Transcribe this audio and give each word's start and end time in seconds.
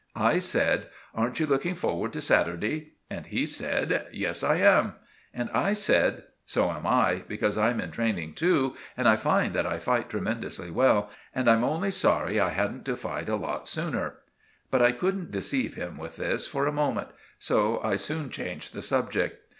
I 0.15 0.39
said— 0.39 0.87
"Aren't 1.13 1.39
you 1.39 1.45
looking 1.45 1.75
forward 1.75 2.11
to 2.13 2.23
Saturday?" 2.23 2.93
And 3.11 3.27
he 3.27 3.45
said— 3.45 4.07
"Yes, 4.11 4.41
I 4.41 4.55
am." 4.55 4.95
And 5.31 5.47
I 5.51 5.73
said— 5.73 6.23
"So 6.43 6.71
am 6.71 6.87
I, 6.87 7.21
because 7.27 7.55
I'm 7.55 7.79
in 7.79 7.91
training 7.91 8.33
too; 8.33 8.75
and 8.97 9.07
I 9.07 9.15
find 9.15 9.53
that 9.53 9.67
I 9.67 9.77
fight 9.77 10.09
tremendously 10.09 10.71
well, 10.71 11.11
and 11.35 11.47
I'm 11.47 11.63
only 11.63 11.91
sorry 11.91 12.39
I 12.39 12.49
hadn't 12.49 12.83
to 12.85 12.97
fight 12.97 13.29
a 13.29 13.35
lot 13.35 13.67
sooner." 13.67 14.15
But 14.71 14.81
I 14.81 14.91
couldn't 14.91 15.29
deceive 15.29 15.75
him 15.75 15.99
with 15.99 16.15
this, 16.15 16.47
for 16.47 16.65
a 16.65 16.71
moment; 16.71 17.09
so 17.37 17.79
I 17.83 17.95
soon 17.95 18.31
changed 18.31 18.73
the 18.73 18.81
subject. 18.81 19.37